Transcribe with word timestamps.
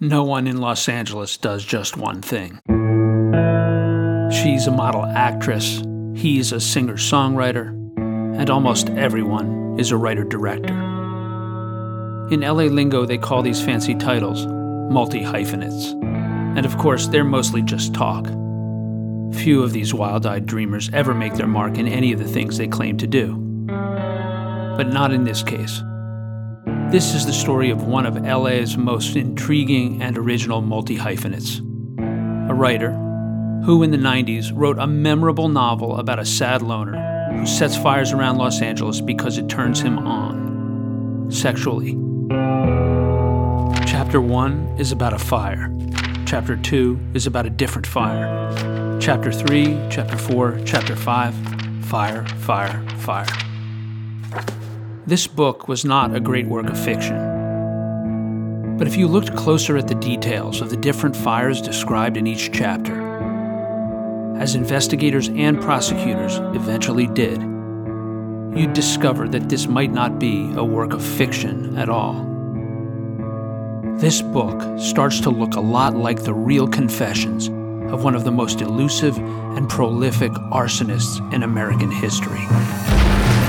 No 0.00 0.24
one 0.24 0.46
in 0.46 0.58
Los 0.58 0.90
Angeles 0.90 1.38
does 1.38 1.64
just 1.64 1.96
one 1.96 2.20
thing. 2.20 2.60
She's 4.30 4.66
a 4.66 4.70
model 4.70 5.06
actress, 5.06 5.82
he's 6.14 6.52
a 6.52 6.60
singer 6.60 6.96
songwriter, 6.96 7.68
and 8.38 8.50
almost 8.50 8.90
everyone 8.90 9.76
is 9.78 9.92
a 9.92 9.96
writer 9.96 10.24
director. 10.24 10.74
In 12.30 12.42
LA 12.42 12.64
lingo, 12.64 13.06
they 13.06 13.16
call 13.16 13.40
these 13.40 13.64
fancy 13.64 13.94
titles 13.94 14.44
multi 14.46 15.22
hyphenates. 15.22 15.92
And 16.02 16.66
of 16.66 16.76
course, 16.76 17.06
they're 17.06 17.24
mostly 17.24 17.62
just 17.62 17.94
talk. 17.94 18.26
Few 19.34 19.62
of 19.62 19.72
these 19.72 19.94
wild 19.94 20.26
eyed 20.26 20.44
dreamers 20.44 20.90
ever 20.92 21.14
make 21.14 21.36
their 21.36 21.46
mark 21.46 21.78
in 21.78 21.88
any 21.88 22.12
of 22.12 22.18
the 22.18 22.28
things 22.28 22.58
they 22.58 22.68
claim 22.68 22.98
to 22.98 23.06
do. 23.06 23.34
But 23.66 24.88
not 24.88 25.10
in 25.10 25.24
this 25.24 25.42
case. 25.42 25.80
This 26.90 27.14
is 27.14 27.26
the 27.26 27.32
story 27.32 27.70
of 27.70 27.82
one 27.82 28.06
of 28.06 28.16
LA's 28.16 28.76
most 28.76 29.16
intriguing 29.16 30.00
and 30.02 30.16
original 30.16 30.60
multi 30.60 30.96
hyphenates. 30.96 31.58
A 31.58 32.54
writer 32.54 32.92
who, 33.64 33.82
in 33.82 33.90
the 33.90 33.96
90s, 33.96 34.52
wrote 34.54 34.78
a 34.78 34.86
memorable 34.86 35.48
novel 35.48 35.98
about 35.98 36.20
a 36.20 36.24
sad 36.24 36.62
loner 36.62 37.32
who 37.32 37.44
sets 37.44 37.76
fires 37.76 38.12
around 38.12 38.38
Los 38.38 38.62
Angeles 38.62 39.00
because 39.00 39.36
it 39.36 39.48
turns 39.48 39.80
him 39.80 39.98
on 39.98 41.28
sexually. 41.30 41.92
Chapter 43.86 44.20
1 44.20 44.76
is 44.78 44.92
about 44.92 45.12
a 45.12 45.18
fire. 45.18 45.74
Chapter 46.24 46.56
2 46.56 47.00
is 47.14 47.26
about 47.26 47.46
a 47.46 47.50
different 47.50 47.86
fire. 47.86 48.98
Chapter 49.00 49.32
3, 49.32 49.88
Chapter 49.90 50.16
4, 50.16 50.60
Chapter 50.64 50.94
5 50.94 51.56
fire, 51.86 52.26
fire, 52.26 52.84
fire. 52.98 53.26
This 55.06 55.28
book 55.28 55.68
was 55.68 55.84
not 55.84 56.16
a 56.16 56.18
great 56.18 56.48
work 56.48 56.66
of 56.66 56.84
fiction. 56.84 57.16
But 58.76 58.88
if 58.88 58.96
you 58.96 59.06
looked 59.06 59.36
closer 59.36 59.76
at 59.76 59.86
the 59.86 59.94
details 59.94 60.60
of 60.60 60.68
the 60.68 60.76
different 60.76 61.14
fires 61.14 61.62
described 61.62 62.16
in 62.16 62.26
each 62.26 62.50
chapter, 62.50 63.00
as 64.40 64.56
investigators 64.56 65.28
and 65.28 65.62
prosecutors 65.62 66.38
eventually 66.56 67.06
did, 67.06 67.40
you'd 67.40 68.72
discover 68.72 69.28
that 69.28 69.48
this 69.48 69.68
might 69.68 69.92
not 69.92 70.18
be 70.18 70.52
a 70.54 70.64
work 70.64 70.92
of 70.92 71.04
fiction 71.04 71.78
at 71.78 71.88
all. 71.88 72.24
This 73.98 74.20
book 74.20 74.60
starts 74.80 75.20
to 75.20 75.30
look 75.30 75.54
a 75.54 75.60
lot 75.60 75.94
like 75.94 76.24
the 76.24 76.34
real 76.34 76.66
confessions 76.66 77.46
of 77.92 78.02
one 78.02 78.16
of 78.16 78.24
the 78.24 78.32
most 78.32 78.60
elusive 78.60 79.16
and 79.18 79.68
prolific 79.68 80.32
arsonists 80.32 81.20
in 81.32 81.44
American 81.44 81.92
history. 81.92 82.44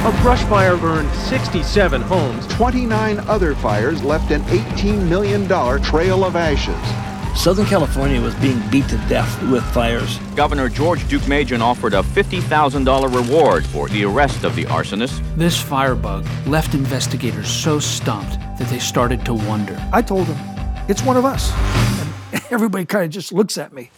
A 0.07 0.21
brush 0.21 0.41
fire 0.45 0.77
burned 0.77 1.13
67 1.13 2.01
homes. 2.01 2.47
29 2.47 3.19
other 3.27 3.53
fires 3.55 4.01
left 4.01 4.31
an 4.31 4.41
$18 4.43 5.05
million 5.09 5.49
trail 5.83 6.23
of 6.23 6.37
ashes. 6.37 7.37
Southern 7.37 7.65
California 7.65 8.21
was 8.21 8.33
being 8.35 8.61
beat 8.69 8.87
to 8.87 8.95
death 9.09 9.43
with 9.51 9.65
fires. 9.73 10.17
Governor 10.33 10.69
George 10.69 11.01
Deukmejian 11.09 11.59
offered 11.59 11.93
a 11.93 12.03
$50,000 12.03 13.13
reward 13.13 13.65
for 13.65 13.89
the 13.89 14.05
arrest 14.05 14.45
of 14.45 14.55
the 14.55 14.63
arsonist. 14.63 15.21
This 15.35 15.61
firebug 15.61 16.25
left 16.47 16.73
investigators 16.73 17.49
so 17.49 17.77
stumped 17.77 18.39
that 18.59 18.69
they 18.69 18.79
started 18.79 19.25
to 19.25 19.33
wonder. 19.33 19.77
I 19.91 20.01
told 20.03 20.27
him, 20.27 20.37
it's 20.87 21.03
one 21.03 21.17
of 21.17 21.25
us. 21.25 21.51
And 22.31 22.41
everybody 22.49 22.85
kind 22.85 23.03
of 23.03 23.11
just 23.11 23.33
looks 23.33 23.57
at 23.57 23.73
me. 23.73 23.91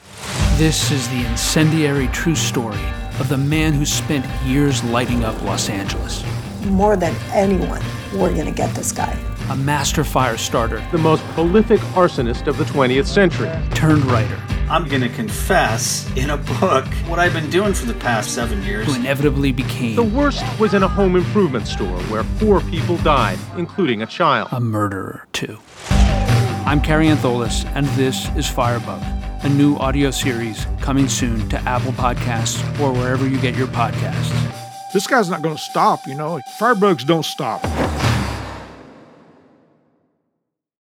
This 0.55 0.89
is 0.89 1.07
the 1.09 1.23
incendiary 1.27 2.07
true 2.07 2.33
story 2.33 2.81
of 3.19 3.29
the 3.29 3.37
man 3.37 3.73
who 3.73 3.85
spent 3.85 4.25
years 4.45 4.83
lighting 4.85 5.23
up 5.23 5.41
Los 5.43 5.69
Angeles. 5.69 6.23
More 6.65 6.95
than 6.97 7.15
anyone, 7.31 7.81
we're 8.13 8.33
going 8.33 8.45
to 8.45 8.51
get 8.51 8.73
this 8.75 8.91
guy. 8.91 9.17
A 9.49 9.55
master 9.55 10.03
fire 10.03 10.37
starter, 10.37 10.83
the 10.91 10.97
most 10.97 11.23
prolific 11.29 11.79
arsonist 11.95 12.47
of 12.47 12.57
the 12.57 12.65
20th 12.65 13.07
century. 13.07 13.49
turned 13.73 14.05
writer, 14.05 14.39
I'm 14.69 14.87
going 14.87 15.01
to 15.01 15.09
confess 15.09 16.07
in 16.15 16.29
a 16.29 16.37
book 16.37 16.85
what 17.07 17.17
I've 17.17 17.33
been 17.33 17.49
doing 17.49 17.73
for 17.73 17.85
the 17.87 17.95
past 17.95 18.35
seven 18.35 18.61
years. 18.63 18.85
who 18.85 18.93
inevitably 18.93 19.51
became 19.51 19.95
The 19.95 20.03
worst 20.03 20.43
was 20.59 20.73
in 20.75 20.83
a 20.83 20.87
home 20.87 21.15
improvement 21.15 21.65
store 21.67 21.97
where 22.03 22.23
four 22.23 22.61
people 22.61 22.97
died, 22.97 23.39
including 23.57 24.03
a 24.03 24.05
child. 24.05 24.49
a 24.51 24.59
murderer, 24.59 25.27
too. 25.33 25.57
I'm 25.89 26.81
Kary 26.81 27.07
Antholis, 27.07 27.65
and 27.73 27.87
this 27.97 28.29
is 28.35 28.47
Firebug, 28.47 29.01
a 29.43 29.49
new 29.49 29.75
audio 29.77 30.11
series 30.11 30.67
coming 30.81 31.07
soon 31.07 31.47
to 31.49 31.57
Apple 31.61 31.93
Podcasts 31.93 32.61
or 32.79 32.91
wherever 32.91 33.27
you 33.27 33.39
get 33.39 33.55
your 33.55 33.67
podcasts. 33.67 34.91
This 34.91 35.07
guy's 35.07 35.29
not 35.29 35.41
going 35.41 35.55
to 35.55 35.61
stop, 35.61 36.05
you 36.05 36.15
know. 36.15 36.39
Firebugs 36.57 37.05
don't 37.05 37.23
stop. 37.25 37.63